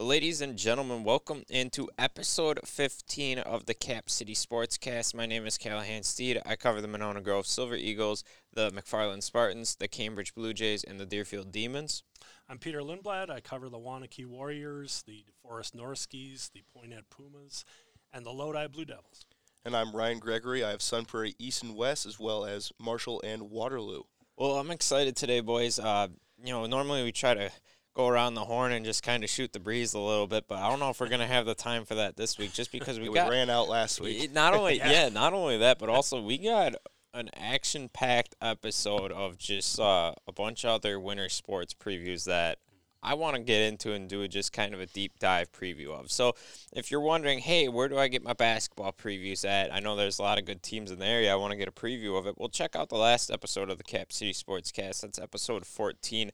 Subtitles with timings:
[0.00, 5.12] Ladies and gentlemen, welcome into episode 15 of the Cap City Sportscast.
[5.12, 6.40] My name is Calahan Steed.
[6.46, 8.22] I cover the Monona Grove Silver Eagles,
[8.52, 12.04] the McFarland Spartans, the Cambridge Blue Jays, and the Deerfield Demons.
[12.48, 13.28] I'm Peter Lindblad.
[13.28, 17.64] I cover the Waunakee Warriors, the DeForest Norskies, the Poynette Pumas,
[18.12, 19.26] and the Lodi Blue Devils.
[19.64, 20.62] And I'm Ryan Gregory.
[20.62, 24.04] I have Sun Prairie East and West, as well as Marshall and Waterloo.
[24.36, 25.80] Well, I'm excited today, boys.
[25.80, 26.06] Uh,
[26.40, 27.50] you know, normally we try to
[27.98, 30.44] go around the horn and just kind of shoot the breeze a little bit.
[30.46, 32.70] But I don't know if we're gonna have the time for that this week, just
[32.70, 34.32] because we, Yeah, got ran out last week.
[34.32, 34.90] Not only Yeah.
[34.90, 35.08] yeah.
[35.08, 36.74] not only that, but also we got
[37.12, 42.58] an action-packed episode of just uh, a bunch of other winter sports previews that
[43.02, 46.10] I want to get into and do just kind of a deep dive preview of.
[46.10, 46.34] So,
[46.72, 49.72] if you're wondering, hey, where do I get my basketball previews at?
[49.72, 51.32] I know there's a lot of good teams in the area.
[51.32, 52.34] I want to get a preview of it.
[52.36, 55.02] Well, check out the last episode of the Cap City Sportscast.
[55.02, 56.30] That's episode 14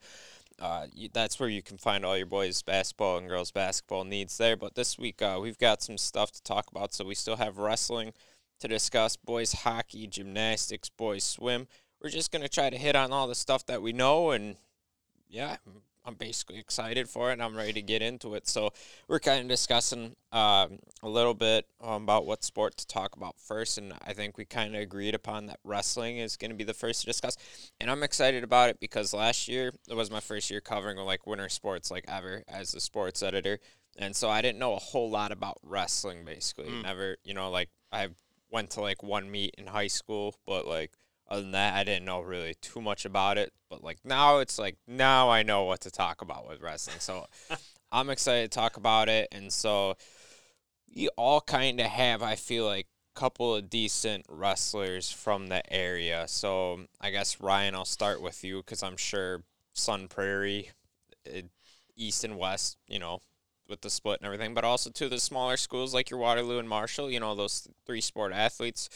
[0.60, 4.36] uh, you, that's where you can find all your boys basketball and girls basketball needs
[4.38, 4.56] there.
[4.56, 6.94] But this week uh, we've got some stuff to talk about.
[6.94, 8.12] So we still have wrestling
[8.60, 11.66] to discuss, boys hockey, gymnastics, boys swim.
[12.02, 14.56] We're just gonna try to hit on all the stuff that we know, and
[15.28, 15.56] yeah,
[16.04, 17.34] I'm basically excited for it.
[17.34, 18.46] and I'm ready to get into it.
[18.46, 18.70] So
[19.08, 23.36] we're kind of discussing um, a little bit um, about what sport to talk about
[23.38, 26.64] first, and I think we kind of agreed upon that wrestling is going to be
[26.64, 27.36] the first to discuss.
[27.80, 31.26] And I'm excited about it because last year it was my first year covering like
[31.26, 33.58] winter sports like ever as a sports editor,
[33.96, 36.24] and so I didn't know a whole lot about wrestling.
[36.24, 36.82] Basically, Mm.
[36.82, 38.08] never, you know, like I
[38.50, 40.92] went to like one meet in high school, but like
[41.34, 43.52] other than that, I didn't know really too much about it.
[43.68, 47.00] But like now, it's like now I know what to talk about with wrestling.
[47.00, 47.26] So
[47.92, 49.96] I'm excited to talk about it, and so
[50.88, 55.72] you all kind of have, I feel like, a couple of decent wrestlers from the
[55.72, 56.24] area.
[56.28, 60.70] So I guess Ryan, I'll start with you because I'm sure Sun Prairie,
[61.26, 61.42] uh,
[61.96, 63.20] East and West, you know,
[63.68, 66.68] with the split and everything, but also to the smaller schools like your Waterloo and
[66.68, 68.88] Marshall, you know, those three sport athletes.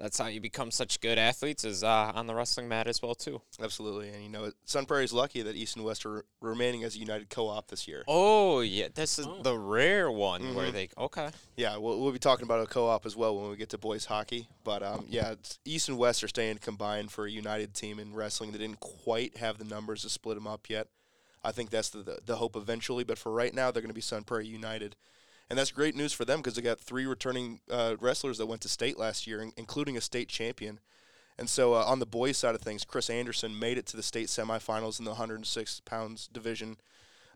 [0.00, 3.14] That's how you become such good athletes is uh, on the wrestling mat as well
[3.14, 3.42] too.
[3.62, 4.08] Absolutely.
[4.08, 7.28] And, you know, Sun Prairie's lucky that East and West are remaining as a united
[7.28, 8.02] co-op this year.
[8.08, 9.42] Oh yeah, this is Oh.
[9.42, 10.72] the rare one where Mhm.
[10.72, 11.28] they okay.
[11.56, 14.06] Yeah, we'll, we'll be talking about a co-op as well when we get to boys
[14.06, 14.48] hockey.
[14.64, 18.14] But, um, yeah, it's, East and West are staying combined for a united team in
[18.14, 18.52] wrestling.
[18.52, 20.88] They didn't quite have the numbers to split them up yet.
[21.44, 23.04] I think that's the, the, the hope eventually.
[23.04, 24.96] But for right now, they're going to be Sun Prairie United.
[25.50, 28.62] And that's great news for them because they got three returning uh, wrestlers that went
[28.62, 30.78] to state last year, in- including a state champion.
[31.36, 34.02] And so uh, on the boys' side of things, Chris Anderson made it to the
[34.02, 36.76] state semifinals in the 106 pounds division.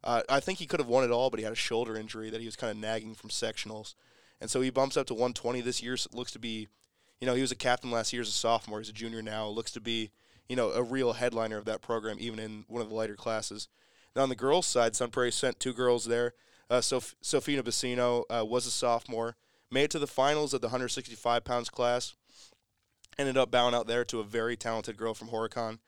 [0.05, 2.31] Uh, I think he could have won it all, but he had a shoulder injury
[2.31, 3.95] that he was kind of nagging from sectionals.
[4.41, 5.97] And so he bumps up to 120 this year.
[5.97, 6.69] So looks to be,
[7.21, 8.79] you know, he was a captain last year as a sophomore.
[8.79, 9.49] He's a junior now.
[9.49, 10.11] Looks to be,
[10.49, 13.69] you know, a real headliner of that program, even in one of the lighter classes.
[14.15, 16.35] Now on the girls' side, Sun Prairie sent two girls there.
[16.71, 19.37] Uh, Sof- Sofina Bassino uh, was a sophomore,
[19.71, 22.15] made it to the finals of the 165 pounds class.
[23.19, 25.79] Ended up bowing out there to a very talented girl from Horicon.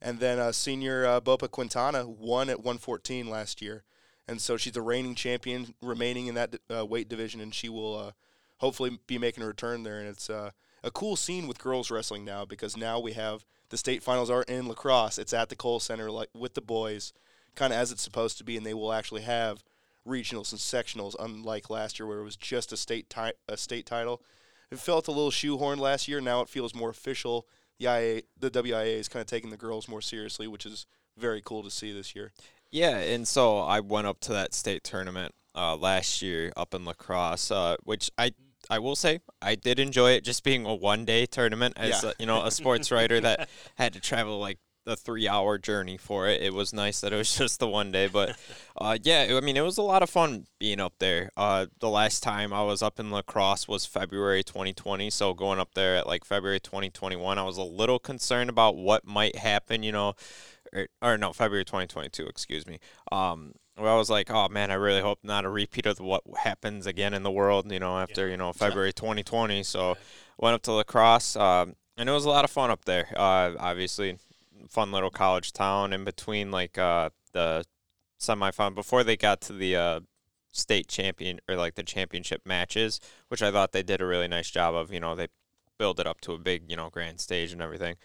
[0.00, 3.82] And then uh, senior uh, Bopa Quintana won at 114 last year.
[4.28, 7.96] And so she's the reigning champion remaining in that uh, weight division, and she will
[7.96, 8.10] uh,
[8.58, 9.98] hopefully be making a return there.
[9.98, 10.50] And it's uh,
[10.84, 14.42] a cool scene with girls wrestling now because now we have the state finals are
[14.42, 15.18] in La Crosse.
[15.18, 17.12] It's at the Kohl Center like with the boys,
[17.54, 19.64] kind of as it's supposed to be, and they will actually have
[20.08, 23.86] regionals and sectionals, unlike last year where it was just a state ti- a state
[23.86, 24.22] title.
[24.70, 26.20] It felt a little shoehorned last year.
[26.20, 27.46] Now it feels more official.
[27.78, 30.86] The IA, the WIAA is kind of taking the girls more seriously, which is
[31.16, 32.32] very cool to see this year.
[32.70, 36.84] Yeah, and so I went up to that state tournament uh, last year up in
[36.84, 38.32] La Crosse, uh, which I
[38.68, 42.10] I will say I did enjoy it, just being a one day tournament as Yeah.
[42.10, 44.58] a, you know a sports writer that had to travel like
[44.88, 46.42] the three hour journey for it.
[46.42, 48.36] It was nice that it was just the one day, but
[48.76, 51.30] uh, yeah, I mean it was a lot of fun being up there.
[51.36, 55.60] Uh, the last time I was up in La Crosse was February 2020, so going
[55.60, 59.82] up there at like February 2021, I was a little concerned about what might happen,
[59.82, 60.14] you know
[60.72, 62.78] or, or no, February 2022, excuse me.
[63.10, 66.22] Um, where I was like, oh man, I really hope not a repeat of what
[66.36, 68.32] happens again in the world, you know, after, Yeah.
[68.32, 69.62] you know, February 2020.
[69.62, 69.96] So
[70.38, 73.08] went up to La Crosse, um, and it was a lot of fun up there.
[73.16, 74.18] Uh, obviously,
[74.68, 77.64] fun little college town in between like uh, the
[78.20, 80.00] semifinal before they got to the uh,
[80.52, 84.50] state champion or like the championship matches, which I thought they did a really nice
[84.50, 84.92] job of.
[84.92, 85.28] You know, they
[85.78, 87.96] build it up to a big, you know, grand stage and everything.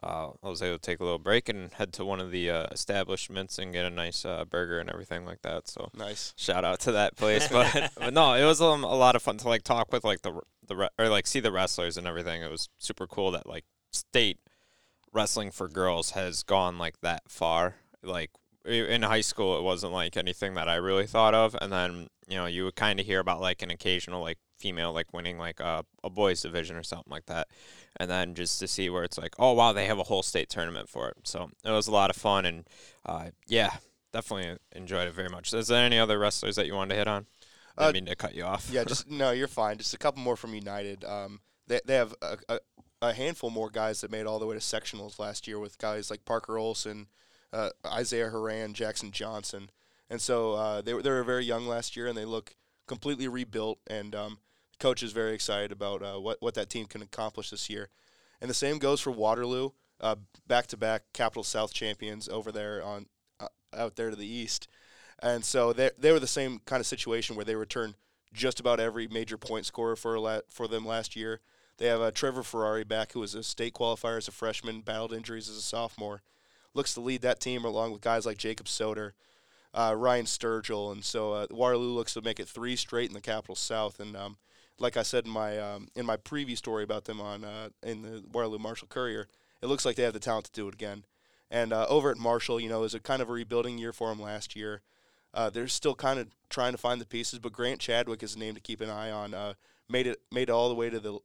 [0.00, 2.48] Uh, I was able to take a little break and head to one of the
[2.48, 5.66] uh, establishments and get a nice uh, burger and everything like that.
[5.66, 6.34] So Nice.
[6.36, 7.48] shout out to that place.
[7.52, 10.22] But, but no, it was um, a lot of fun to like talk with like
[10.22, 12.42] the the re- or like see the wrestlers and everything.
[12.42, 14.38] It was super cool that like state
[15.12, 17.76] wrestling for girls has gone like that far.
[18.02, 18.30] Like
[18.64, 21.56] in high school, it wasn't like anything that I really thought of.
[21.60, 24.92] And then you know, you would kind of hear about like an occasional like female
[24.92, 27.48] like winning like a, a boys division or something like that.
[27.98, 30.48] And then just to see where it's like, oh wow, they have a whole state
[30.50, 31.16] tournament for it.
[31.24, 32.66] So it was a lot of fun, and
[33.06, 33.76] uh, yeah,
[34.12, 35.52] definitely enjoyed it very much.
[35.54, 37.26] Is there any other wrestlers that you wanted to hit on?
[37.78, 38.68] I Uh, mean to cut you off.
[38.70, 39.78] yeah, just no, you're fine.
[39.78, 41.04] Just a couple more from United.
[41.04, 42.58] Um, they they have a, a,
[43.00, 46.10] a handful more guys that made all the way to sectionals last year with guys
[46.10, 47.06] like Parker Olson,
[47.52, 49.70] uh, Isaiah Haran, Jackson Johnson,
[50.10, 52.54] and so uh, they were they were very young last year and they look
[52.86, 53.78] completely rebuilt.
[53.86, 54.38] And um,
[54.72, 57.88] the coach is very excited about uh, what what that team can accomplish this year.
[58.40, 59.70] And the same goes for Waterloo,
[60.46, 63.06] back to back Capital South champions over there on
[63.40, 64.68] uh, out there to the east.
[65.20, 67.94] And so they they were the same kind of situation where they returned
[68.32, 71.40] just about every major point scorer for la- for them last year.
[71.78, 75.12] They have uh, Trevor Ferrari back, who was a state qualifier as a freshman, battled
[75.12, 76.22] injuries as a sophomore.
[76.74, 79.12] Looks to lead that team along with guys like Jacob Soder,
[79.72, 83.20] uh, Ryan Sturgill, and so uh, Waterloo looks to make it three straight in the
[83.20, 84.00] Capital South.
[84.00, 84.36] And um,
[84.78, 88.02] like I said in my um, in my preview story about them on uh, in
[88.02, 89.28] the Waterloo Marshall Courier,
[89.62, 91.04] it looks like they have the talent to do it again.
[91.50, 93.92] And uh, over at Marshall, you know, it was a kind of a rebuilding year
[93.92, 94.82] for them last year.
[95.32, 98.38] Uh, they're still kind of trying to find the pieces, but Grant Chadwick is a
[98.38, 99.54] name to keep an eye on.
[99.88, 101.18] Made it made it all the way to the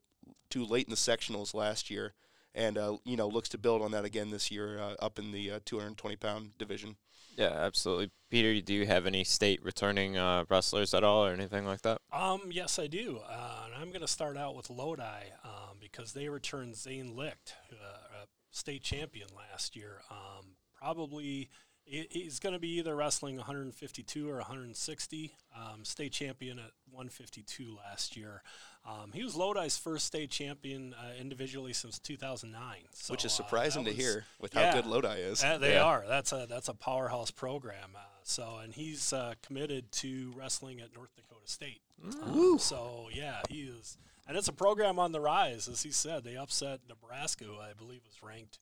[0.49, 2.13] too late in the sectionals last year,
[2.53, 5.31] and uh, you know looks to build on that again this year uh, up in
[5.31, 6.95] the uh, 220 pound division.
[7.35, 8.11] Yeah, absolutely.
[8.29, 11.99] Peter, do you have any state returning uh, wrestlers at all or anything like that?
[12.11, 13.21] Um, yes, I do.
[13.27, 17.55] Uh, and I'm going to start out with Lodi um, because they returned Zane Licht,
[17.71, 20.01] uh, a state champion last year.
[20.11, 21.49] Um, probably
[21.85, 25.35] he- he's going to be either wrestling 152 or 160.
[25.55, 28.41] Um, state champion at 152 last year.
[28.85, 32.75] Um, he was Lodi's first state champion uh, individually since 2009.
[32.93, 34.71] So, which is uh, surprising to hear with yeah.
[34.71, 35.43] how good Lodi is.
[35.43, 35.83] uh, they Yeah.
[35.83, 36.03] are.
[36.07, 37.91] That's a that's a powerhouse program.
[37.95, 41.81] Uh, so, and he's uh, committed to wrestling at North Dakota State.
[42.23, 43.97] Um, so, yeah, he is,
[44.27, 46.23] and it's a program on the rise, as he said.
[46.25, 48.59] They upset Nebraska, who I believe was ranked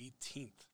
[0.00, 0.64] 18th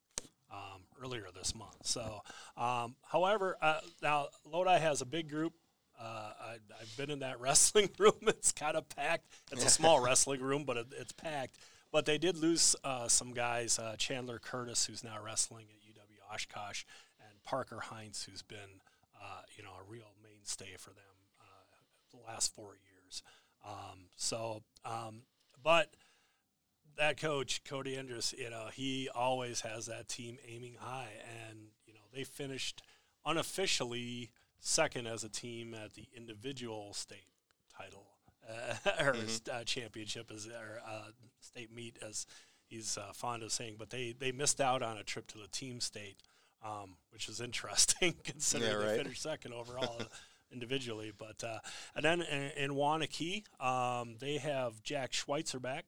[0.54, 1.76] um, earlier this month.
[1.82, 2.22] So,
[2.56, 5.52] um, however, uh, now Lodi has a big group.
[6.00, 8.12] Uh, I, I've been in that wrestling room.
[8.22, 9.26] It's kind of packed.
[9.52, 11.58] It's a small wrestling room, but it, it's packed.
[11.92, 13.78] But they did lose uh, some guys.
[13.78, 16.84] Uh, Chandler Curtis, who's now wrestling at UW Oshkosh,
[17.20, 18.80] and Parker Heinz, who's been
[19.20, 21.04] uh, you know a real mainstay for them
[21.40, 23.22] uh, the last four years.
[23.64, 25.22] Um, so, um,
[25.62, 25.94] but
[26.98, 31.10] that coach Cody Andrus, you know, he always has that team aiming high,
[31.48, 32.82] and you know they finished
[33.26, 34.30] unofficially
[34.60, 37.26] second as a team at the individual state
[37.76, 38.06] title
[38.48, 39.14] uh, or
[39.52, 41.08] uh, championship as or uh,
[41.40, 42.26] state meet as
[42.66, 45.48] he's uh, fond of saying, but they they missed out on a trip to the
[45.48, 46.16] team state,
[46.64, 50.00] um, which is interesting considering Yeah, they finished second overall.
[50.52, 51.12] individually.
[51.16, 51.58] But uh,
[51.96, 55.84] and then in, in Waunakee, um, they have Jack Schweitzer back,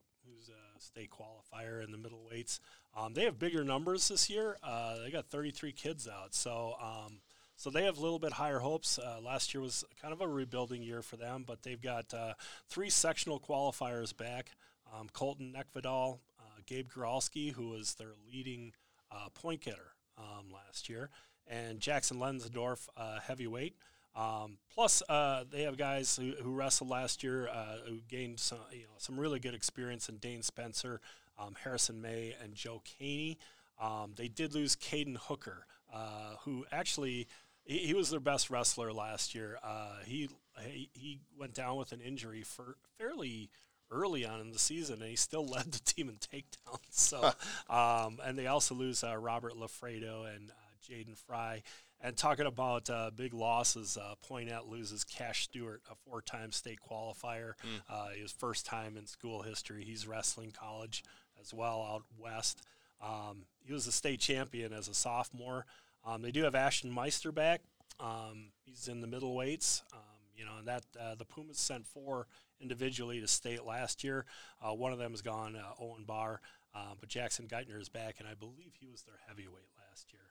[0.82, 2.61] state qualifier in the middleweights.
[2.96, 4.56] Um, they have bigger numbers this year.
[4.62, 7.20] Uh, they got 33 kids out, so um,
[7.56, 8.99] so they have a little bit higher hopes.
[8.99, 12.34] Uh, last year was kind of a rebuilding year for them, but they've got uh,
[12.69, 14.52] three sectional qualifiers back.
[14.94, 18.72] Um, Colton Neckvidal, uh, Gabe Goralski, who was their leading
[19.11, 21.11] uh, point getter um, last year,
[21.46, 23.75] and Jackson Lenzendorf, uh, heavyweight.
[24.17, 28.58] Um, plus, uh, they have guys who, who wrestled last year uh, who gained some,
[28.73, 31.01] you know, some really good experience in Dane Spencer,
[31.39, 33.39] um, Harrison May, and Joe Caney.
[33.81, 37.29] Um, they did lose Caden Hooker, uh, who actually
[37.65, 39.58] he, he was their best wrestler last year.
[39.63, 40.31] Uh, he,
[40.61, 43.51] he he went down with an injury for fairly
[43.91, 46.79] early on in the season, and he still led the team in takedowns.
[46.91, 47.32] So,
[47.69, 50.55] um, and they also lose uh, Robert Lafredo and uh,
[50.89, 51.63] Jaden Fry.
[52.00, 57.53] And talking about uh, big losses, uh, Poynette loses Cash Stewart, a four-time state qualifier.
[57.88, 59.84] Uh, his first time in school history.
[59.84, 61.03] He's wrestling college
[61.41, 62.62] as well out west.
[63.03, 65.67] Um, he was a state champion as a sophomore.
[66.05, 67.62] Um, they do have Ashton Meister back.
[67.98, 69.82] Um, he's in the middleweights.
[69.93, 70.00] Um,
[70.36, 72.26] you know, and that uh, the Pumas sent four
[72.60, 74.26] individually to state last year.
[74.62, 76.41] Uh, one of them is gone, uh, Owen Barr,
[76.74, 80.22] uh, but Jackson Geithner is back, and I believe he was their heavyweight last year.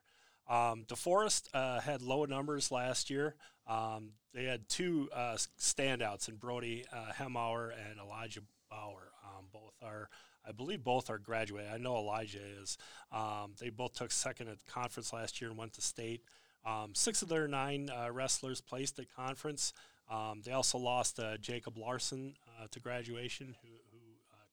[0.47, 3.35] Um, DeForest uh, had low numbers last year.
[3.67, 9.11] Um, they had two uh, standouts in Brody uh, Hemauer and Elijah Bauer.
[9.23, 10.09] Um, both are,
[10.47, 11.71] I believe, both are graduated.
[11.71, 12.77] I know Elijah is.
[13.11, 16.21] Um, they both took second at conference last year and went to state.
[16.65, 19.73] Um, six of their nine uh, wrestlers placed at conference.
[20.09, 23.99] Um, they also lost uh, Jacob Larson uh, to graduation, who, who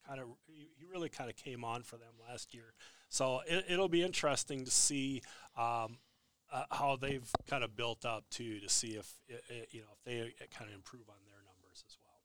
[0.07, 2.75] kind of he really kind of came on for them last year.
[3.12, 5.21] So it, it'll be interesting to see
[5.54, 5.99] um,
[6.50, 9.88] uh, how they've kind of built up too to see if it, it, you know
[9.92, 12.23] if they kind of improve on their numbers as well.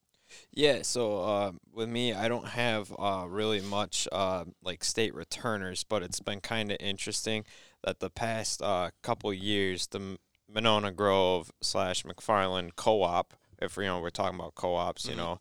[0.52, 5.84] Yeah, so uh, with me, I don't have uh, really much uh, like state returners,
[5.84, 7.44] but it's been kind of interesting
[7.84, 10.18] that the past uh, couple years, the
[10.52, 15.16] Monona Grove slash McFarland co-op, if you know we're talking about co-ops, you Mhm.
[15.16, 15.40] know,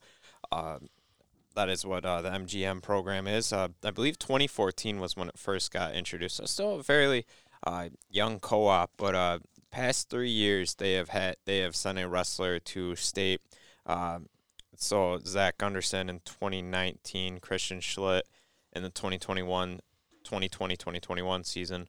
[0.52, 0.80] uh,
[1.58, 3.52] that is what uh, the MGM program is.
[3.52, 6.38] Uh, I believe 2014 was when it first got introduced.
[6.38, 7.26] So still a fairly
[7.66, 9.40] uh, young co-op, but uh,
[9.72, 13.42] past three years they have had they have sent a wrestler to state.
[13.88, 14.28] Um,
[14.76, 18.22] so Zach Gunderson in 2019, Christian Schlitt
[18.74, 19.80] in the 2021,
[20.24, 21.88] 2020, 2021 season.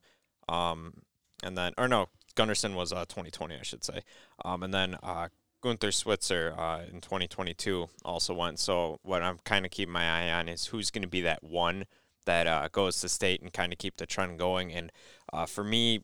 [0.48, 1.02] Um,
[1.42, 4.00] and then, or no, Gunderson was uh, 2020, I should say.
[4.42, 5.28] Um, and then uh,
[5.60, 8.58] Gunther Switzer uh, in 2022 also went.
[8.58, 11.42] So what I'm kind of keeping my eye on is who's going to be that
[11.42, 11.84] one
[12.26, 14.72] that uh, goes to state and kind of keep the trend going.
[14.72, 14.92] And
[15.32, 16.00] uh, for me,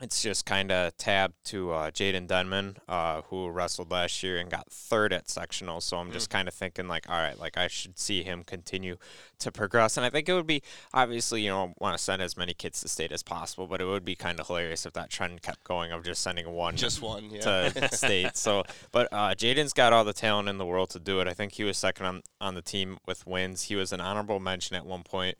[0.00, 4.50] it's just kind of tabbed to uh, Jaden Denman, uh, who wrestled last year and
[4.50, 5.80] got third at sectional.
[5.80, 8.96] So I'm just kind of thinking like, all right, like I should see him continue
[9.40, 9.96] to progress.
[9.98, 10.62] And I think it would be
[10.94, 13.84] obviously, you know, want to send as many kids to state as possible, but it
[13.84, 17.02] would be kind of hilarious if that trend kept going of just sending one Just
[17.02, 17.68] one, yeah.
[17.68, 18.36] to state.
[18.36, 21.28] So, but uh, Jaden's got all the talent in the world to do it.
[21.28, 23.64] I think he was second on on the team with wins.
[23.64, 25.36] He was an honorable mention at one point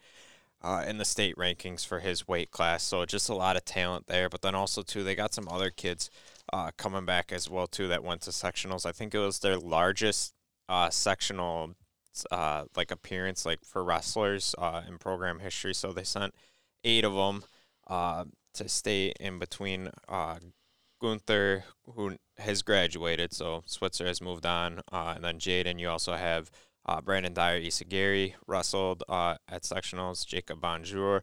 [0.62, 2.82] uh, in the state rankings for his weight class.
[2.82, 4.28] So just a lot of talent there.
[4.28, 6.10] But then also too, they got some other kids
[6.52, 8.84] uh, coming back as well too that went to sectionals.
[8.84, 10.34] I think it was their largest
[10.68, 11.74] uh, sectional
[12.30, 15.74] uh, like appearance like for wrestlers uh, in program history.
[15.74, 16.34] So they sent
[16.84, 17.44] eight of them
[17.86, 18.24] uh,
[18.54, 19.90] to stay in between
[21.00, 21.64] Gunther,
[21.94, 25.80] who has graduated, so Switzer has moved on, and then Jaden.
[25.80, 26.50] You also have
[26.86, 30.26] uh, Brandon Dyer, Isagiri wrestled uh, at sectionals.
[30.26, 31.22] Jacob Bonjour,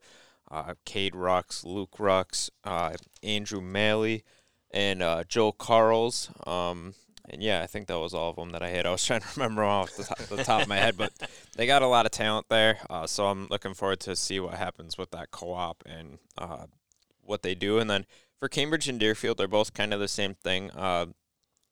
[0.51, 4.23] uh, Cade Rux, Luke Rux, uh, Andrew Maley,
[4.71, 6.29] and uh, Joe Carls.
[6.45, 6.93] Um,
[7.29, 8.85] and yeah, I think that was all of them that I had.
[8.85, 11.11] I was trying to remember off the top, the top of my head, but
[11.55, 12.79] they got a lot of talent there.
[12.89, 16.19] Uh, so I'm looking forward to see what happens with that co-op and
[17.21, 17.79] what they do.
[17.79, 18.05] And then
[18.39, 20.71] for Cambridge and Deerfield, they're both kind of the same thing.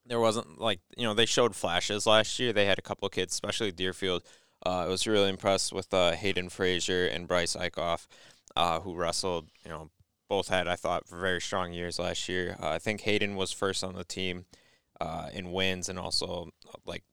[0.05, 2.53] There wasn't like you know they showed flashes last year.
[2.53, 4.23] They had a couple of kids, especially Deerfield.
[4.65, 8.07] Uh, I was really impressed with uh, Hayden Frazier and Bryce Eichhoff,
[8.55, 9.49] uh, who wrestled.
[9.63, 9.89] You know,
[10.29, 12.55] both had I thought very strong years last year.
[12.61, 14.45] Uh, I think Hayden was first on the team
[14.99, 16.49] uh, in wins and also
[16.85, 17.03] like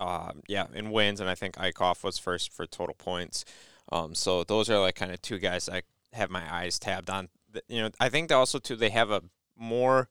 [0.00, 3.44] uh, yeah in wins, and I think Eichhoff was first for total points.
[3.92, 5.82] Um, so those are like kind of two guys I
[6.12, 7.28] have my eyes tabbed on.
[7.68, 9.22] You know, I think also too they have a
[9.56, 10.08] more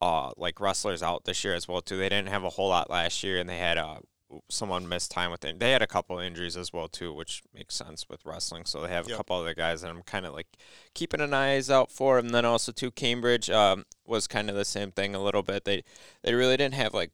[0.00, 1.96] uh like wrestlers out this year as well too.
[1.96, 4.00] They didn't have a whole lot last year, and they had uh
[4.48, 5.58] someone missed time with it.
[5.60, 8.64] They had a couple injuries as well too, which makes sense with wrestling.
[8.64, 10.48] So they have a couple other guys that I'm kind of like
[10.94, 12.18] keeping an eyes out for.
[12.18, 15.64] And then also too, Cambridge um, was kind of the same thing a little bit.
[15.64, 15.84] They
[16.22, 17.12] they really didn't have like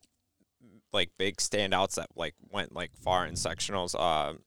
[0.93, 3.95] like big standouts that like went like far in sectionals.
[3.99, 4.39] Uh,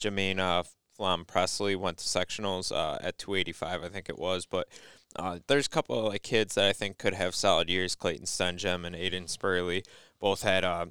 [0.00, 0.66] Jamina
[0.98, 4.44] Flom Presley went to sectionals uh, at 285, I think it was.
[4.44, 4.68] But
[5.16, 7.94] uh, there's a couple of like kids that I think could have solid years.
[7.94, 9.84] Clayton Stenjem and Aiden Spurley
[10.20, 10.86] both had uh,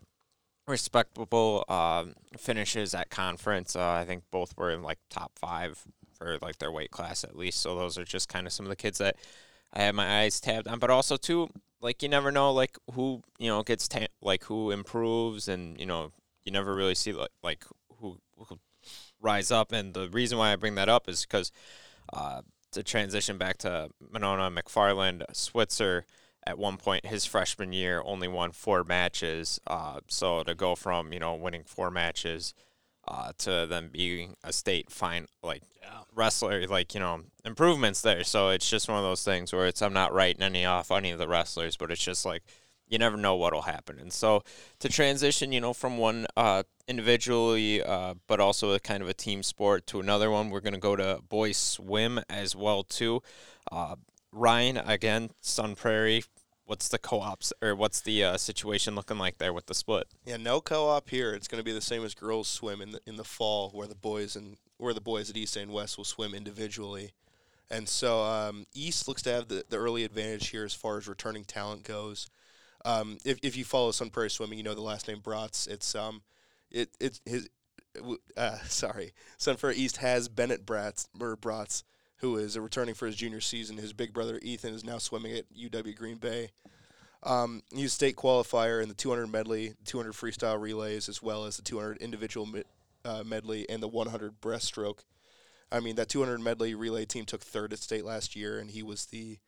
[0.66, 3.76] respectable um, finishes at conference.
[3.76, 5.84] Uh, I think both were in like top five
[6.18, 7.60] for like their weight class at least.
[7.60, 9.18] So those are just kind of some of the kids that
[9.74, 10.80] I have my eyes tabbed on.
[10.80, 11.50] But also too,
[11.82, 15.86] like you never know like who you know gets ta- like who improves, and you
[15.86, 16.14] know
[16.46, 17.66] you never really see like like
[18.00, 18.60] who, who
[19.28, 19.72] rise up.
[19.72, 21.52] And the reason why I bring that up is because
[22.14, 22.42] uh,
[22.72, 26.06] to transition back to Monona McFarland Switzer
[26.46, 29.60] at one point his freshman year only won four matches.
[29.68, 32.54] Uh, so to go from you know winning four matches
[33.08, 36.02] uh, to then being a state fine like Yeah.
[36.14, 38.24] wrestler, like you know improvements there.
[38.24, 41.12] So it's just one of those things where it's I'm not writing any off any
[41.12, 42.44] of the wrestlers, but it's just like
[42.88, 44.00] you never know what'll happen.
[44.00, 44.44] And so
[44.80, 49.14] to transition, you know, from one uh, individually, uh, but also a kind of a
[49.14, 53.22] team sport to another one, we're gonna go to boys swim as well too.
[53.72, 53.96] Uh,
[54.32, 56.24] Ryan again, Sun Prairie.
[56.66, 60.08] What's the co-ops or what's the uh, situation looking like there with the split?
[60.26, 61.34] Yeah, no co-op here.
[61.34, 63.88] It's going to be the same as girls swim in the in the fall, where
[63.88, 67.14] the boys and where the boys at East and West will swim individually.
[67.70, 71.08] And so um, East looks to have the, the early advantage here as far as
[71.08, 72.28] returning talent goes.
[72.88, 75.68] Um, if if you follow Sun Prairie Swimming, you know the last name Bratz.
[75.68, 76.22] It's um,
[76.72, 77.50] it it's his.
[78.38, 81.84] Uh, sorry, Sun Prairie East has Bennett Bratz or Bratz,
[82.18, 83.78] who is returning for his junior season.
[83.78, 86.52] His big brother Ethan is now swimming at UW Green Bay.
[87.24, 91.58] Um, he's a state qualifier in the 200 medley, 200 freestyle relays, as well as
[91.58, 92.64] the 200 individual me-
[93.04, 95.00] uh, medley and the 100 breaststroke.
[95.72, 98.82] I mean, that 200 medley relay team took third at state last year, and he
[98.82, 99.40] was the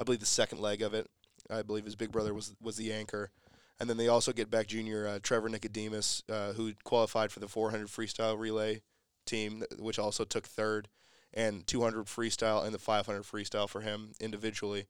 [0.00, 1.08] I believe the second leg of it.
[1.50, 3.30] I believe his big brother was was the anchor,
[3.78, 7.48] and then they also get back junior uh, Trevor Nicodemus, uh, who qualified for the
[7.48, 8.82] 400 freestyle relay
[9.26, 10.88] team, which also took third,
[11.32, 14.86] and 200 freestyle and the 500 freestyle for him individually,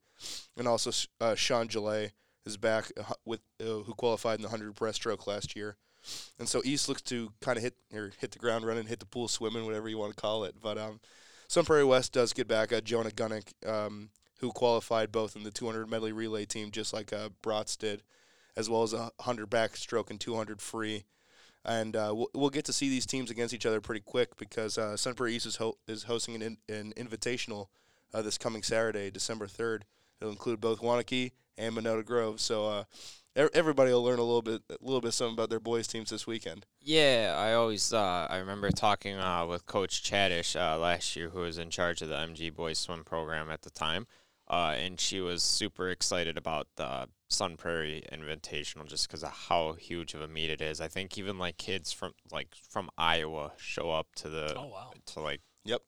[0.57, 2.13] and also uh, Sean Gillet
[2.45, 5.77] is back uh, with uh, who qualified in the 100 breaststroke last year.
[6.39, 9.05] And so East looks to kind of hit or hit the ground running, hit the
[9.05, 10.55] pool swimming, whatever you want to call it.
[10.59, 10.99] But um,
[11.47, 14.09] Sun Prairie West does get back uh, Jonah Gunnick, um,
[14.41, 18.03] who qualified both in the 200 medley relay team, just like uh, Bratz did,
[18.57, 21.05] as well as a 100 backstroke and 200 free.
[21.63, 24.77] And uh, we'll, we'll get to see these teams against each other pretty quick because
[24.77, 27.67] uh, Sun Prairie East is, ho- is hosting an, in- an invitational
[28.13, 29.83] uh, this coming Saturday, December 3rd.
[30.19, 32.39] It'll include both Waunakee and Monona Grove.
[32.41, 32.83] So uh,
[33.53, 36.25] everybody will learn a little bit, a little bit something about their boys teams this
[36.27, 36.65] weekend.
[36.81, 41.41] Yeah, I always uh, I remember talking uh, with Coach Chadish uh, last year, who
[41.41, 44.07] was in charge of the MG boys swim program at the time,
[44.51, 49.73] uh, and she was super excited about the Sun Prairie Invitational just because of how
[49.73, 50.81] huge of a meet it is.
[50.81, 54.91] I think even like kids from like from Iowa show up to the Oh, wow.
[55.07, 55.81] to like Yep.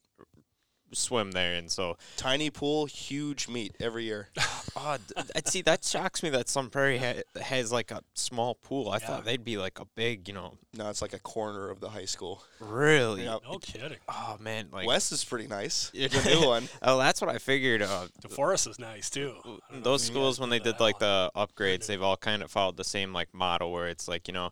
[0.95, 4.29] Swim there, and so Tiny pool, huge meet every year.
[4.75, 8.55] Oh, d- I'd see that shocks me that Sun Prairie ha- has like a small
[8.55, 8.89] pool.
[8.89, 8.99] I Yeah.
[9.07, 11.89] thought they'd be like a big, you know, no, it's like a corner of the
[11.89, 12.43] high school.
[12.59, 13.23] really.
[13.25, 13.41] Yep.
[13.43, 13.97] No kidding.
[14.07, 15.91] Oh man, like West is pretty nice.
[15.93, 16.07] Yeah.
[16.07, 16.67] The new one.
[16.81, 17.81] oh, that's what I figured.
[17.81, 19.35] Uh, DeForest is nice too.
[19.43, 22.49] I don't know those schools when they did like the upgrades, they've all kind of
[22.51, 24.49] followed the same like model where it's like you know,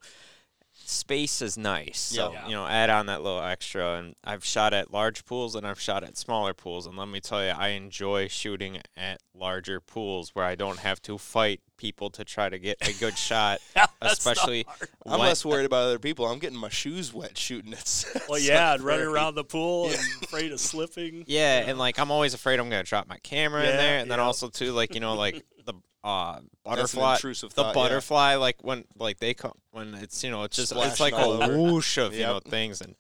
[0.92, 2.00] space is nice.
[2.00, 2.46] So Yeah.
[2.48, 3.96] you know, add on that little extra.
[3.98, 7.20] And I've shot at large pools and I've shot at smaller pools, and let me
[7.20, 12.12] tell you, I enjoy shooting at larger pools where I don't have to fight people
[12.12, 13.60] to try to get a good shot.
[13.76, 14.66] Yeah, especially.
[15.06, 16.26] I'm less worried about other people.
[16.28, 18.06] I'm getting my shoes wet shooting it.
[18.30, 21.24] Well, yeah, and running around the pool and afraid of slipping.
[21.28, 24.20] Yeah, and like I'm always afraid I'm gonna drop my camera in there, and then
[24.20, 27.82] also too like you know like the uh butterfly, intrusive the thought, yeah.
[27.82, 31.18] butterfly like when like they come when it's you know it's just it's like a
[31.18, 31.58] over.
[31.58, 32.96] whoosh of you know things, and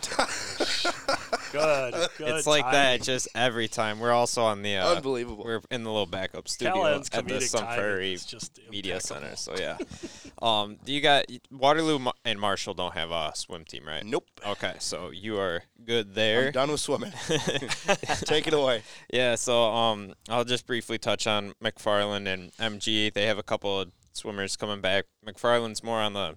[1.52, 1.94] Good.
[2.18, 2.72] good it's like timing.
[2.72, 3.98] that just every time.
[4.00, 5.44] We're also on the uh, Unbelievable.
[5.44, 9.20] we're in the little backup studio Calahan's at the Sun Prairie is just Media impeccable.
[9.20, 9.36] Center.
[9.36, 9.76] So yeah,
[10.42, 14.04] um, do you got Waterloo and Marshall don't have a swim team, right?
[14.04, 14.26] Nope.
[14.46, 16.52] Okay, so you are good I'm there.
[16.52, 17.12] done with swimming.
[18.24, 18.82] Take it away.
[19.12, 23.12] Yeah, so um, I'll just briefly touch on McFarland and MG.
[23.12, 25.06] They have a couple of swimmers coming back.
[25.26, 26.36] McFarland's more on the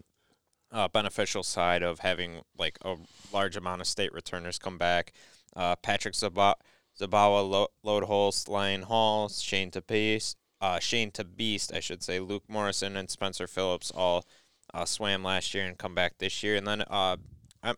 [0.74, 2.96] uh, beneficial side of having like a
[3.32, 5.14] large amount of state returners come back.
[5.56, 6.56] Uh, Patrick Zaba-
[7.00, 8.04] Zabawa, Lo- Load
[8.50, 13.48] Lyon Hall, Shane Beast, uh, Shane to Beast, I should say, Luke Morrison and Spencer
[13.48, 14.26] Phillips all
[14.74, 16.56] uh, swam last year and come back this year.
[16.56, 17.18] And then uh,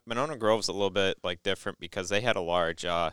[0.06, 3.10] Monona Grove's a little bit like different because they had a large uh,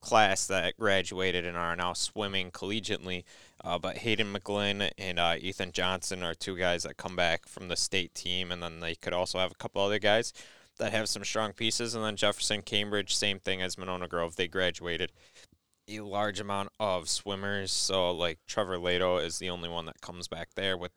[0.00, 3.24] class that graduated and are now swimming collegiately.
[3.62, 7.68] Uh, but Hayden McGlynn and uh, Ethan Johnson are two guys that come back from
[7.68, 10.32] the state team, and then they could also have a couple other guys
[10.78, 11.94] that have some strong pieces.
[11.94, 14.36] And then Jefferson, Cambridge, same thing as Monona Grove.
[14.36, 15.12] They graduated
[15.88, 17.70] a large amount of swimmers.
[17.70, 20.92] So like Trevor Lato is the only one that comes back there with.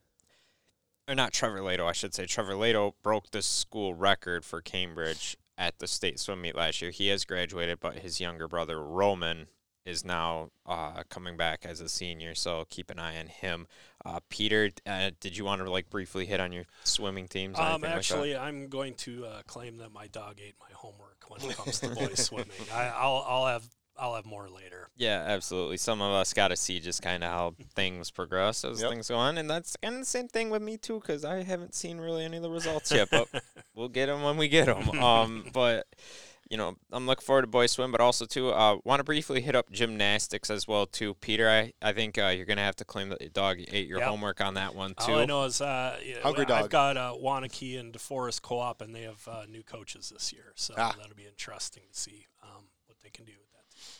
[1.06, 2.26] Or not Trevor Lato, I should say.
[2.26, 6.92] Trevor Lato broke the school record for Cambridge at the state swim meet last year.
[6.92, 9.48] He has graduated, but his younger brother Roman
[9.86, 12.36] is now uh, coming back as a senior.
[12.36, 13.68] So keep an eye on him.
[14.04, 17.58] Uh, Peter, uh, did you want to like briefly hit on your swimming teams?
[17.58, 21.24] Um, anything like actually, I'm going to uh, claim that my dog ate my homework
[21.28, 22.48] when it comes to boys swimming.
[22.74, 24.90] I, I'll, I'll have, I'll have more later.
[24.96, 25.78] Yeah, absolutely.
[25.78, 28.90] Some of us got to see just kind of how things progress as Yep.
[28.90, 31.44] things go on, and that's kind of the same thing with me too, because I
[31.44, 33.28] haven't seen really any of the results yet, but
[33.76, 34.90] we'll get them when we get them.
[35.00, 35.86] Um, but
[36.50, 39.42] you know, I'm looking forward to boys swim, but also too, uh, want to briefly
[39.42, 41.14] hit up gymnastics as well too.
[41.16, 44.00] Peter, I I think uh, you're gonna have to claim that your dog ate your
[44.00, 44.08] Yep.
[44.08, 45.14] homework on that one too.
[45.14, 46.70] All I know is uh, yeah, Hungry I've dog.
[46.70, 50.74] got uh, Waunakee and DeForest Co-op, and they have uh, new coaches this year, so
[50.78, 50.94] Ah.
[50.98, 53.48] that'll be interesting to see um, what they can do with that.
[53.48, 53.53] Team.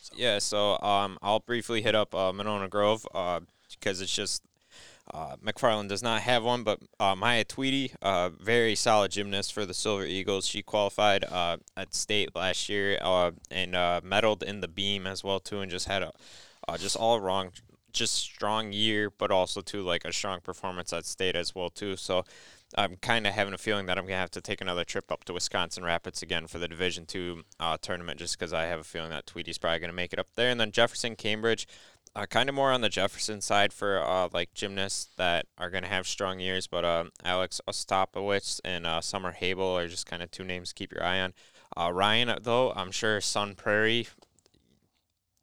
[0.04, 0.14] So.
[0.18, 3.40] Yeah, so um, I'll briefly hit up uh, Monona Grove uh,
[3.70, 4.42] because it's just
[5.12, 9.64] uh, McFarland does not have one, but uh, Maya Tweedy, uh, very solid gymnast for
[9.64, 10.46] the Silver Eagles.
[10.46, 15.24] She qualified uh, at state last year uh, and uh, medaled in the beam as
[15.24, 16.12] well too, and just had a
[16.68, 17.52] uh, just all wrong,
[17.92, 21.96] just strong year, but also too like a strong performance at state as well too.
[21.96, 22.24] So.
[22.76, 25.24] I'm kind of having a feeling that I'm gonna have to take another trip up
[25.24, 28.84] to Wisconsin Rapids again for the Division Two uh, tournament, just because I have a
[28.84, 30.50] feeling that Tweedy's probably gonna make it up there.
[30.50, 31.66] And then Jefferson, Cambridge,
[32.16, 35.86] uh, kind of more on the Jefferson side for uh, like gymnasts that are gonna
[35.88, 36.66] have strong years.
[36.66, 40.74] But uh, Alex Ostapowicz and uh, Summer Hable are just kind of two names to
[40.74, 41.32] keep your eye on.
[41.76, 44.06] Uh, Ryan, though, I'm sure Sun Prairie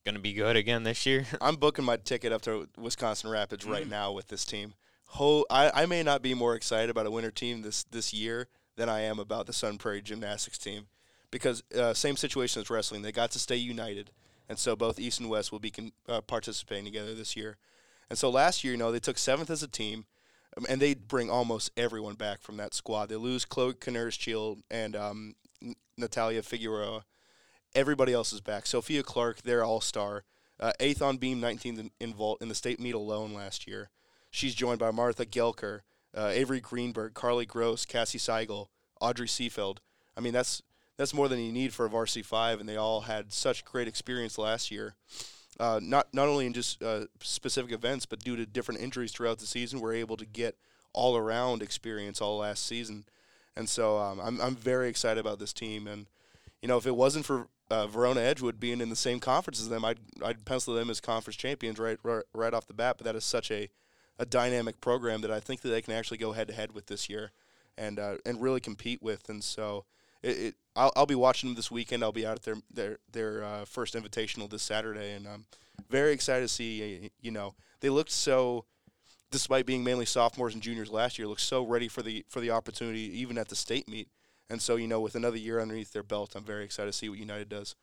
[0.05, 1.25] going to be good again this year.
[1.41, 3.89] I'm booking my ticket up to Wisconsin Rapids right Mm.
[3.89, 4.73] now with this team.
[5.15, 8.47] Ho- I, I may not be more excited about a winter team this this year
[8.77, 10.87] than I am about the Sun Prairie Gymnastics team,
[11.31, 13.01] because uh, same situation as wrestling.
[13.01, 14.11] They got to stay united,
[14.47, 17.57] and so both East and West will be con- uh, participating together this year.
[18.09, 20.05] And so last year, you know, they took seventh as a team,
[20.57, 23.09] um, and they bring almost everyone back from that squad.
[23.09, 23.73] They lose Chloe
[24.11, 27.03] Shield and um, N- Natalia Figueroa.
[27.75, 28.65] Everybody else is back.
[28.65, 30.23] Sophia Clark, their all star.
[30.59, 33.89] Uh, eighth on beam, 19th in, in vault in the state meet alone last year.
[34.31, 35.81] She's joined by Martha Gelker,
[36.17, 38.67] uh, Avery Greenberg, Carly Gross, Cassie Seigel,
[38.99, 39.77] Audrey Seefeld.
[40.17, 40.63] I mean, that's
[40.97, 43.87] that's more than you need for a varsity five, and they all had such great
[43.87, 44.95] experience last year.
[45.59, 49.39] Uh, not not only in just uh, specific events, but due to different injuries throughout
[49.39, 50.55] the season, we're able to get
[50.93, 53.05] all around experience all last season,
[53.55, 55.87] and so um, I'm I'm very excited about this team.
[55.87, 56.07] And
[56.61, 59.69] you know, if it wasn't for uh, Verona Edgewood being in the same conference as
[59.69, 62.95] them, I'd I'd pencil them as conference champions right right, right off the bat.
[62.97, 63.69] But that is such a
[64.21, 66.85] a dynamic program that I think that they can actually go head to head with
[66.85, 67.31] this year,
[67.75, 69.27] and uh, and really compete with.
[69.27, 69.85] And so
[70.21, 72.03] it, it I'll, I'll be watching them this weekend.
[72.03, 75.45] I'll be out at their their their uh, first invitational this Saturday, and I'm
[75.89, 77.09] very excited to see.
[77.19, 78.65] You know, they looked so,
[79.31, 82.51] despite being mainly sophomores and juniors last year, looked so ready for the for the
[82.51, 84.07] opportunity even at the state meet.
[84.51, 87.09] And so you know, with another year underneath their belt, I'm very excited to see
[87.09, 87.75] what United does.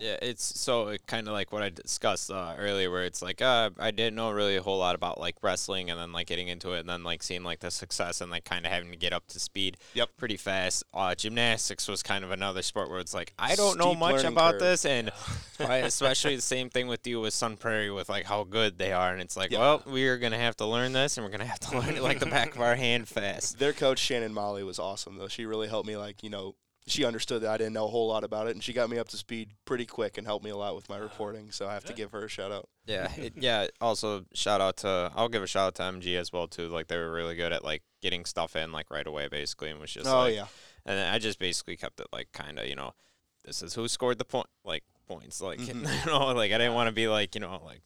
[0.00, 3.70] Yeah, it's so kind of like what I discussed uh, earlier, where it's like uh,
[3.78, 6.72] I didn't know really a whole lot about like wrestling, and then like getting into
[6.72, 9.12] it, and then like seeing like the success, and like kind of having to get
[9.12, 9.76] up to speed.
[9.94, 10.08] Yep.
[10.16, 10.82] Pretty fast.
[10.92, 14.52] Uh, gymnastics was kind of another sport where it's like I don't know much about
[14.54, 14.60] curve.
[14.60, 15.12] this, and
[15.60, 18.92] I- especially the same thing with you with Sun Prairie with like how good they
[18.92, 19.60] are, and it's like, Yeah.
[19.60, 22.02] well, we are gonna have to learn this, and we're gonna have to learn it
[22.02, 23.58] like the back of our hand fast.
[23.58, 25.28] Their coach Shannon Molly was awesome though.
[25.28, 26.54] She really helped me like you know
[26.88, 28.96] she understood that I didn't know a whole lot about it, and she got me
[28.98, 31.50] up to speed pretty quick and helped me a lot with my reporting.
[31.50, 32.68] So I have to give her a shout out.
[32.86, 33.66] Yeah, it, yeah.
[33.80, 36.68] Also, shout out to I'll give a shout out to MG as well too.
[36.68, 39.80] Like they were really good at like getting stuff in like right away, basically, and
[39.80, 40.46] was just oh like, yeah,
[40.84, 42.92] and then I just basically kept it like kind of you know,
[43.44, 46.04] this is who scored the point like points like Mhm.
[46.04, 47.80] you know like I didn't want to be like you know like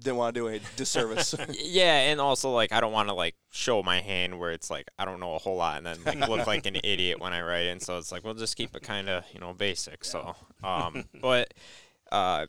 [0.00, 1.34] didn't want to do a disservice.
[1.50, 4.88] yeah, and also like I don't want to like show my hand where it's like
[4.98, 7.42] I don't know a whole lot and then like look like an idiot when I
[7.42, 7.80] write in.
[7.80, 10.04] So it's like we'll just keep it kind of you know basic.
[10.04, 11.52] So um, but
[12.12, 12.46] uh,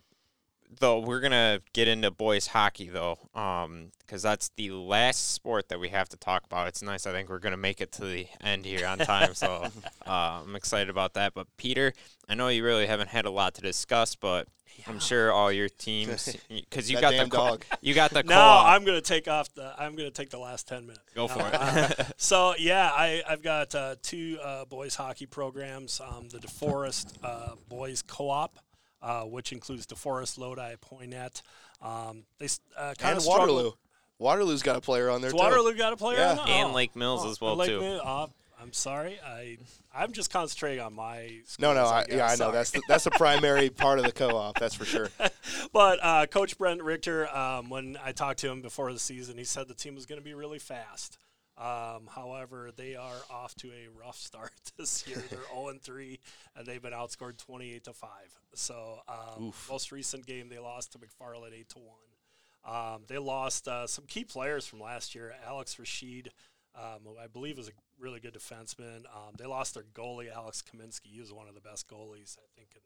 [0.80, 5.80] though we're gonna get into boys hockey though, um, because that's the last sport that
[5.80, 6.68] we have to talk about.
[6.68, 7.06] It's nice.
[7.08, 9.34] I think we're gonna make it to the end here on time.
[9.34, 9.66] so
[10.08, 11.34] uh, I'm excited about that.
[11.34, 11.94] But Peter,
[12.28, 14.48] I know you really haven't had a lot to discuss, but
[14.88, 17.66] I'm sure all your teams because you got the co- dog.
[17.82, 18.40] you got the No.
[18.40, 19.74] I'm gonna take off the.
[19.78, 21.04] I'm gonna take the last ten minutes.
[21.16, 21.54] Go for it.
[21.54, 26.00] uh, so yeah, I I've got uh, two uh, boys hockey programs.
[26.00, 28.58] Um, the DeForest uh, Boys Co-op,
[29.02, 31.42] uh, which includes DeForest, Lodi, Poynette.
[31.82, 33.72] Um, they uh, kind and of Waterloo.
[34.18, 35.44] Waterloo's got a player on there Does too.
[35.46, 36.32] Waterloo got a player Yeah.
[36.32, 36.50] on that?
[36.50, 36.74] And Oh.
[36.74, 37.80] Lake Mills Oh, as well, Lake too.
[37.80, 38.28] Mill- uh,
[38.62, 39.18] I'm sorry.
[39.26, 39.58] I
[39.96, 41.40] I'm just concentrating on my.
[41.60, 42.16] No, no, schools, I, guess.
[42.18, 42.52] yeah, I know Sorry.
[42.52, 44.60] that's the, that's the primary part of the co-op.
[44.60, 45.10] That's for sure.
[45.74, 49.44] But uh, Coach Brent Richter, um, when I talked to him before the season, he
[49.46, 51.18] said the team was going to be really fast.
[51.60, 55.22] Um, however, they are off to a rough start this year.
[55.30, 56.20] They're 0 and 3,
[56.56, 58.10] and they've been outscored 28 to 5.
[58.56, 61.96] So, um, most recent game they lost to McFarland 8 to 1.
[62.66, 65.34] Um, they lost uh, some key players from last year.
[65.46, 66.32] Alex Rashid,
[66.76, 69.06] um, who I believe is a really good defenseman.
[69.06, 71.08] Um, they lost their goalie, Alex Kaminsky.
[71.14, 72.82] He was one of the best goalies, I think, in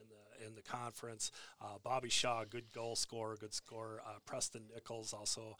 [0.00, 1.30] in the in the conference.
[1.60, 4.00] Uh, Bobby Shaw, good goal scorer, good scorer.
[4.06, 5.56] Uh, Preston Nichols also.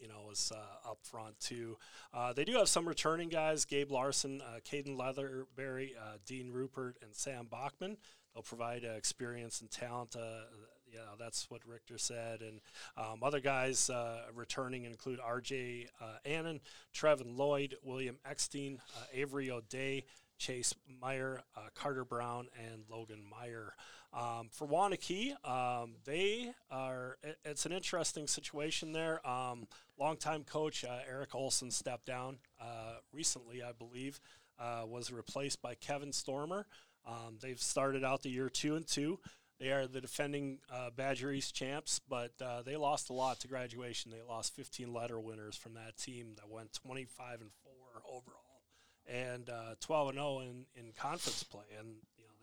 [0.00, 1.76] You know, was uh, up front too.
[2.14, 6.96] Uh, they do have some returning guys: Gabe Larson, uh, Caden Leatherberry, uh, Dean Rupert,
[7.02, 7.98] and Sam Bachman.
[8.32, 10.16] They'll provide uh, experience and talent.
[10.16, 10.44] Uh,
[10.90, 12.40] yeah, that's what Richter said.
[12.40, 12.60] And
[12.96, 13.90] um, other guys
[14.34, 15.86] returning include R.J.
[16.24, 16.60] Annan,
[16.94, 18.80] Trevin Lloyd, William Eckstein,
[19.12, 20.04] Avery O'Day,
[20.38, 21.42] Chase Meyer,
[21.74, 23.74] Carter Brown, and Logan Meyer.
[24.12, 27.16] Um, for Waunakee, um, they are.
[27.22, 29.26] It, it's an interesting situation there.
[29.28, 29.68] Um,
[29.98, 34.20] longtime coach uh, Eric Olson stepped down uh, recently, I believe.
[34.58, 36.66] Uh, was replaced by Kevin Stormer.
[37.06, 39.18] Um, they've started out the year two and two.
[39.58, 43.48] They are the defending uh, Badger East champs, but uh, they lost a lot to
[43.48, 44.10] graduation.
[44.10, 48.62] They lost 15 letter winners from that team that went 25 and four overall,
[49.06, 51.64] and uh, 12 and 0 in, in conference play.
[51.78, 51.96] And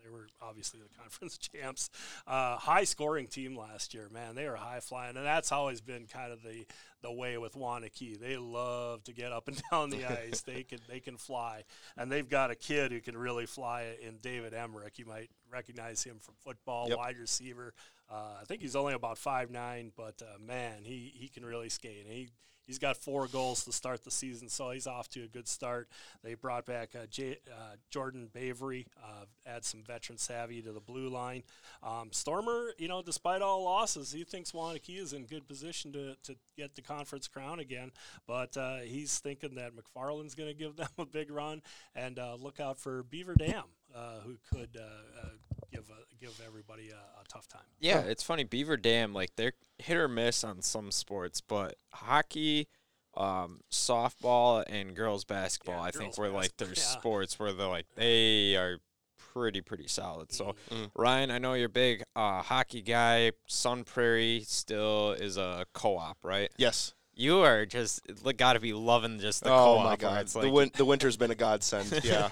[0.08, 1.90] they were obviously the conference champs.
[2.26, 4.34] Uh, high scoring team last year, man.
[4.34, 6.66] They were high flying, and that's always been kind of the
[7.00, 8.18] the way with Waunakee.
[8.18, 10.40] They love to get up and down the ice.
[10.42, 11.64] they can they can fly,
[11.96, 14.98] and they've got a kid who can really fly in David Emmerich.
[14.98, 16.98] You might recognize him from football, Yep.
[16.98, 17.74] wide receiver.
[18.10, 21.68] Uh, I think he's only about five nine, but uh, man, he he can really
[21.68, 22.04] skate.
[22.04, 22.30] And he
[22.68, 25.88] He's got four goals to start the season, so he's off to a good start.
[26.22, 30.80] They brought back uh, J- uh, Jordan Bavery, uh, add some veteran savvy to the
[30.80, 31.44] blue line.
[31.82, 36.14] Um, Stormer, you know, despite all losses, he thinks Waunakee is in good position to,
[36.24, 37.90] to get the conference crown again.
[38.26, 41.62] But uh, he's thinking that McFarland's going to give them a big run,
[41.96, 43.64] and uh, look out for Beaver Dam,
[43.96, 45.47] uh, who could uh, uh,
[45.78, 47.62] give uh, give everybody a, a tough time.
[47.80, 48.44] Yeah, it's funny.
[48.44, 52.68] Beaver Dam, like they're hit or miss on some sports, but hockey,
[53.16, 56.74] um, softball, and girls basketball, Yeah, I girls think were like their yeah.
[56.74, 58.78] sports where they're like they are
[59.32, 60.32] pretty pretty solid.
[60.32, 60.90] So Mm.
[60.96, 63.32] Ryan, I know you're a big uh, hockey guy.
[63.46, 66.50] Sun Prairie still is a co-op, right?
[66.56, 66.94] Yes.
[67.18, 68.00] You are just
[68.36, 69.84] got to be loving just the oh co-op.
[69.84, 72.00] my God, It's the win- the winter's been a godsend.
[72.04, 72.28] Yeah.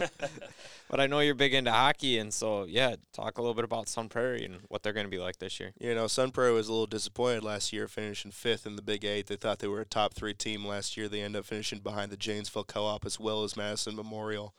[0.88, 3.88] but I know you're big into hockey, and so yeah, talk a little bit about
[3.88, 5.72] Sun Prairie and what they're going to be like this year.
[5.81, 9.05] You know, Sun Prairie was a little disappointed last year, finishing fifth in the Big
[9.05, 9.27] Eight.
[9.27, 11.09] They thought they were a top three team last year.
[11.09, 14.55] They ended up finishing behind the Janesville Co-op as well as Madison Memorial.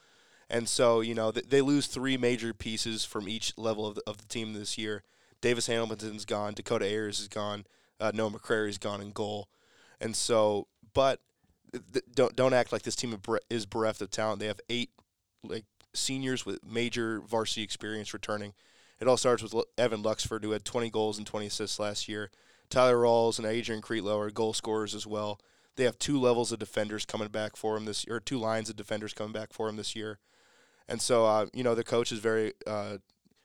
[0.50, 4.02] And so, you know, th- they lose three major pieces from each level of the,
[4.06, 5.04] of the team this year.
[5.40, 6.54] Davis Hamilton's gone.
[6.54, 7.66] Dakota Ayers is gone.
[8.00, 9.48] Uh, Noah McCrary's gone in goal.
[10.00, 11.22] And so, but
[11.94, 13.18] th- don't don't act like this team
[13.50, 14.40] is bereft of talent.
[14.40, 14.92] They have eight
[15.44, 18.54] like seniors with major varsity experience returning.
[19.00, 22.08] It all starts with Lu- Evan Luxford, who had 20 goals and 20 assists last
[22.08, 22.32] year.
[22.70, 25.40] Tyler Rawls and Adrian Creetlow are goal scorers as well.
[25.76, 28.70] They have two levels of defenders coming back for him this year, or two lines
[28.70, 30.20] of defenders coming back for him this year.
[30.88, 32.98] And so, uh, you know, the coach is very, uh,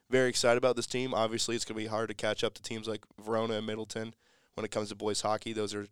[0.09, 1.13] very excited about this team.
[1.13, 4.15] Obviously, it's going to be hard to catch up to teams like Verona and Middleton
[4.55, 5.53] when it comes to boys hockey.
[5.53, 5.87] Those are,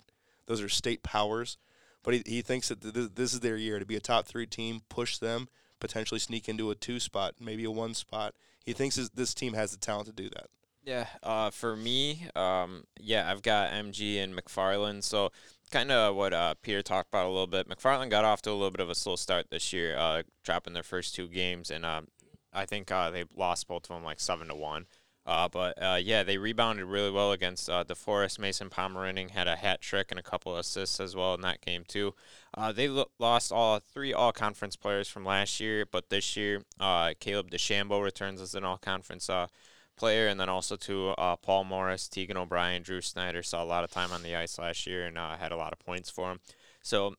[0.51, 1.57] those are state powers.
[2.03, 4.45] But he, he thinks that th- this is their year to be a top three
[4.45, 5.47] team, push them,
[5.79, 8.33] potentially sneak into a two spot, maybe a one spot.
[8.65, 10.47] He thinks this, team has the talent to do that.
[10.83, 15.03] Yeah, uh, for me, um, yeah, I've got MG and McFarland.
[15.03, 15.31] So,
[15.69, 17.69] kind of what uh, Peter talked about a little bit.
[17.69, 20.73] McFarland got off to a little bit of a slow start this year, uh, dropping
[20.73, 22.07] their first two games, and um,
[22.51, 24.87] I think uh, they lost both of them like seven to one.
[25.31, 28.37] Uh, but uh, yeah, they rebounded really well against uh, DeForest.
[28.37, 31.85] Mason Pomeraning had a hat trick and a couple assists as well in that game
[31.87, 32.13] too.
[32.53, 36.63] Uh, they lo- lost all three all conference players from last year, but this year
[36.81, 39.47] uh, Caleb DeChambeau returns as an all conference uh,
[39.95, 43.85] player, and then also to uh, Paul Morris, Tegan O'Brien, Drew Snyder saw a lot
[43.85, 46.41] of time on the ice last year and had a lot of points for him.
[46.83, 47.15] So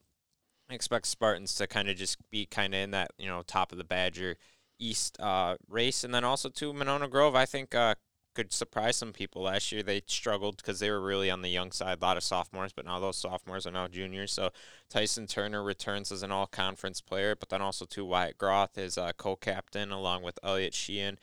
[0.69, 3.71] I expect Spartans to kind of just be kind of in that you know top
[3.71, 4.37] of the Badger
[4.79, 7.35] East uh, race, and then also to Monona Grove.
[7.35, 7.95] I think uh,
[8.33, 9.43] could surprise some people.
[9.43, 12.23] Last year they struggled because they were really on the young side, a lot of
[12.23, 14.31] sophomores, but now those sophomores are now juniors.
[14.31, 14.49] So
[14.89, 19.11] Tyson Turner returns as an all-conference player, but then also to Wyatt Groth is uh,
[19.17, 21.19] co-captain along with Elliot Sheehan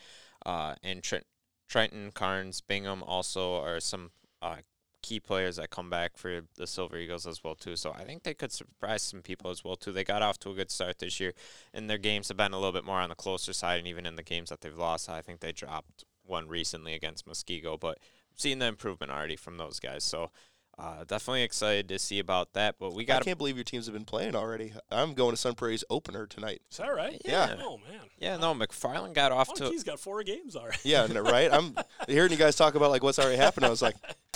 [0.47, 1.25] uh, and Trent,
[1.69, 4.11] Trenton Carnes Bingham also are some
[4.41, 4.57] uh,
[5.03, 7.77] key players that come back for the Silver Eagles as well too.
[7.77, 9.93] So I think they could surprise some people as well too.
[9.93, 11.33] They got off to a good start this year,
[11.73, 13.79] and their games have been a little bit more on the closer side.
[13.79, 17.27] And even in the games that they've lost, I think they dropped one recently against
[17.27, 17.99] Muskego, but
[18.37, 20.05] seeing the improvement already from those guys.
[20.05, 20.31] So
[20.81, 22.77] uh, definitely excited to see about that.
[22.79, 24.73] But we I got can't believe your teams have been playing already.
[24.91, 26.63] I'm going to Sun Prairie's opener tonight.
[26.71, 27.21] Is that right?
[27.25, 27.57] Yeah.
[27.61, 28.01] Oh man.
[28.19, 30.79] yeah no McFarland got off to He's got four games already.
[30.85, 31.53] Yeah, no, right.
[31.53, 31.75] I'm
[32.09, 33.67] hearing you guys talk about like what's already happened.
[33.67, 33.97] I was like,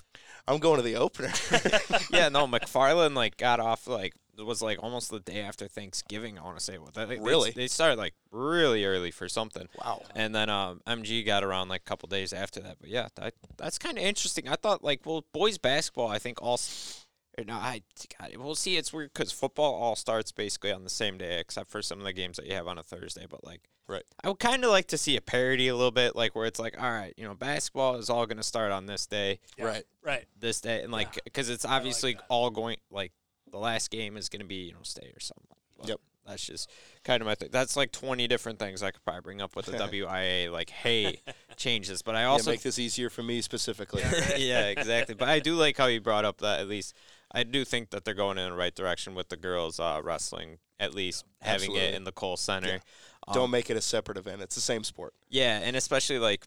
[0.46, 1.32] I'm going to the opener.
[2.12, 6.38] yeah, no, McFarland like got off like it was like almost the day after Thanksgiving.
[6.38, 7.52] I want to say what they, they- Really?
[7.52, 10.02] they, started like really early for something, wow.
[10.14, 12.76] and then um, MG got around like a couple days after that.
[12.80, 14.48] But yeah, that, that's kind of interesting.
[14.48, 16.08] I thought like well, boys basketball.
[16.08, 16.54] I think all.
[16.54, 17.06] s-
[17.46, 17.82] No, I
[18.20, 18.76] God, we'll see.
[18.76, 22.04] It's weird because football all starts basically on the same day, except for some of
[22.04, 23.26] the games that you have on a Thursday.
[23.30, 24.02] But like, Right.
[24.22, 26.58] I would kind of like to see a parody a little bit, like where it's
[26.58, 29.64] like, all right, you know, basketball is all going to start on this day, Yeah,
[29.66, 29.84] Right.
[30.02, 30.24] Right.
[30.38, 31.20] this day, and like Yeah.
[31.24, 32.24] because it's obviously that.
[32.30, 33.12] all going like
[33.50, 35.56] the last game is going to be you know stay or something.
[35.78, 36.00] But Yep.
[36.26, 36.70] That's just
[37.04, 37.50] kind of my thing.
[37.52, 40.50] That's like twenty different things I could probably bring up with the WIAA.
[40.50, 41.20] Like, hey,
[41.58, 42.00] change this.
[42.00, 44.02] But I Yeah, also make this easier for me specifically.
[44.38, 45.14] yeah, exactly.
[45.14, 46.94] But I do like how you brought up that at least
[47.30, 50.60] I do think that they're going in the right direction with the girls uh, wrestling,
[50.80, 52.80] at least having it in the Kohl Center.
[53.28, 54.42] Um, Don't make it a separate event.
[54.42, 55.14] It's the same sport.
[55.28, 56.46] yeah, and especially like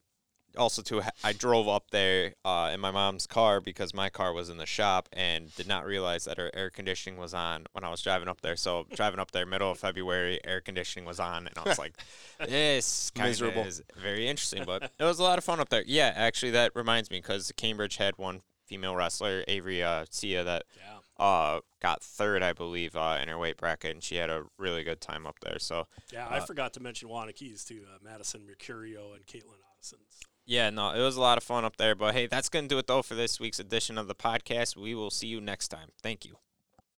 [0.58, 4.50] also too, I drove up there uh, in my mom's car because my car was
[4.50, 7.90] in the shop and did not realize that her air conditioning was on when I
[7.90, 8.56] was driving up there.
[8.56, 11.96] So driving up there, middle of February, air conditioning was on, and I was like,
[12.40, 13.64] "This kind Miserable.
[13.64, 15.84] is very interesting." But it was a lot of fun up there.
[15.86, 20.64] Yeah, actually, that reminds me because Cambridge had one female wrestler, Avery uh, Sia, that
[20.76, 20.98] Yeah.
[21.20, 24.84] Uh, got third, I believe, uh, in her weight bracket, and she had a really
[24.84, 25.58] good time up there.
[25.60, 27.86] So Yeah, I Uh, forgot to mention Waunakees too.
[27.92, 30.00] Uh, Madison Mercurio and Caitlin Addison.
[30.46, 31.94] Yeah, no, it was a lot of fun up there.
[31.96, 34.78] But hey, that's going to do it, though, for this week's edition of the podcast.
[34.78, 35.90] We will see you next time.
[36.02, 36.38] Thank you.